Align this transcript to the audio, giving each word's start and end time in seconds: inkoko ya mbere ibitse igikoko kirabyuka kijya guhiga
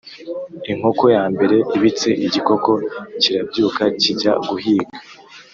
inkoko 0.71 1.03
ya 1.15 1.23
mbere 1.33 1.57
ibitse 1.77 2.09
igikoko 2.25 2.71
kirabyuka 3.21 3.83
kijya 4.01 4.31
guhiga 4.47 4.97